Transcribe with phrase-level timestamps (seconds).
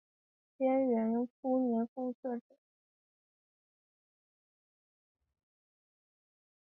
[0.57, 2.55] 干元初年复改置为深州。